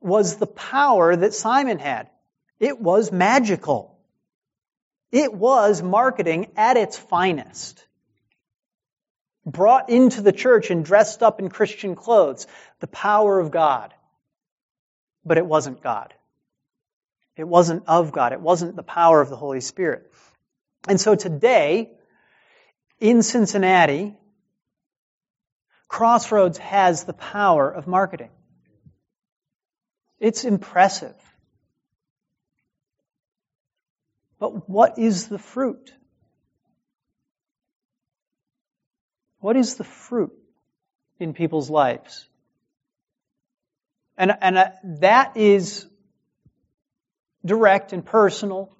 [0.00, 2.08] was the power that Simon had.
[2.60, 3.98] It was magical.
[5.12, 7.84] It was marketing at its finest.
[9.46, 12.46] Brought into the church and dressed up in Christian clothes.
[12.80, 13.94] The power of God.
[15.24, 16.12] But it wasn't God.
[17.36, 18.32] It wasn't of God.
[18.32, 20.12] It wasn't the power of the Holy Spirit.
[20.88, 21.90] And so today,
[22.98, 24.16] in Cincinnati,
[25.88, 28.30] Crossroads has the power of marketing.
[30.20, 31.16] It's impressive.
[34.38, 35.92] But what is the fruit?
[39.40, 40.32] What is the fruit
[41.18, 42.28] in people's lives?
[44.16, 44.70] And, and uh,
[45.00, 45.86] that is
[47.44, 48.74] direct and personal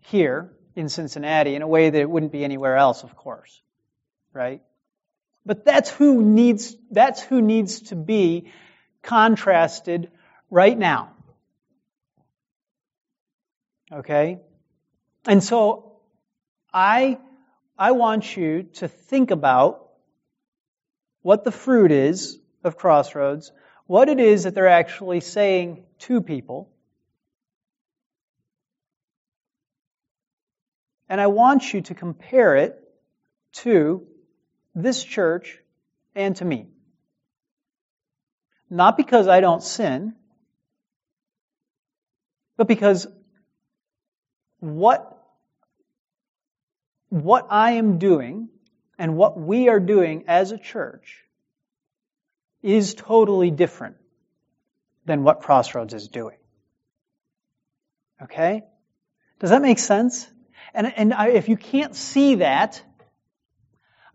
[0.00, 3.60] here in Cincinnati in a way that it wouldn't be anywhere else, of course.
[4.32, 4.62] Right?
[5.44, 8.52] But that's who needs, that's who needs to be
[9.02, 10.10] contrasted
[10.48, 11.12] right now.
[13.92, 14.38] Okay?
[15.26, 16.00] And so
[16.72, 17.18] I,
[17.78, 19.88] I want you to think about
[21.22, 23.52] what the fruit is of Crossroads,
[23.86, 26.70] what it is that they're actually saying to people.
[31.08, 32.78] And I want you to compare it
[33.52, 34.06] to
[34.74, 35.58] this church
[36.14, 36.68] and to me.
[38.70, 40.14] Not because I don't sin,
[42.56, 43.06] but because
[44.60, 45.11] what,
[47.12, 48.48] what I am doing
[48.98, 51.18] and what we are doing as a church
[52.62, 53.96] is totally different
[55.04, 56.38] than what Crossroads is doing.
[58.22, 58.62] Okay?
[59.40, 60.26] Does that make sense?
[60.72, 62.82] And, and I, if you can't see that,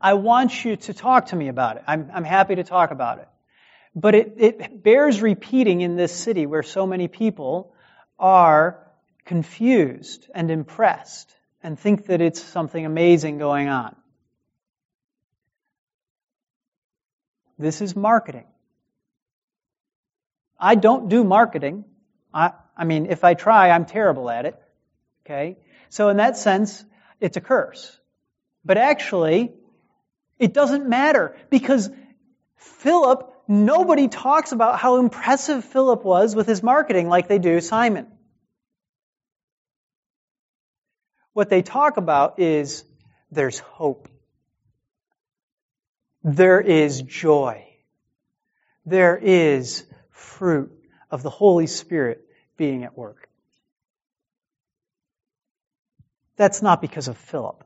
[0.01, 1.83] I want you to talk to me about it.
[1.85, 3.27] I'm, I'm happy to talk about it.
[3.93, 7.75] But it, it bears repeating in this city where so many people
[8.17, 8.87] are
[9.23, 11.36] confused and impressed
[11.67, 13.93] and think that it's something amazing going on.
[17.59, 18.45] This is marketing.
[20.57, 21.83] I don't do marketing.
[22.33, 24.57] I, I mean, if I try, I'm terrible at it.
[25.25, 25.57] Okay?
[25.89, 26.85] So in that sense,
[27.19, 27.99] it's a curse.
[28.63, 29.51] But actually,
[30.39, 31.89] it doesn't matter because
[32.55, 38.07] Philip, nobody talks about how impressive Philip was with his marketing like they do Simon.
[41.37, 42.83] What they talk about is
[43.29, 44.09] there's hope.
[46.23, 47.63] There is joy.
[48.87, 50.71] There is fruit
[51.11, 52.25] of the Holy Spirit
[52.57, 53.29] being at work.
[56.37, 57.63] That's not because of Philip.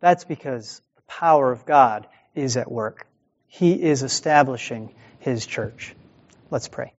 [0.00, 3.06] That's because the power of God is at work.
[3.46, 5.94] He is establishing His church.
[6.50, 6.92] Let's pray.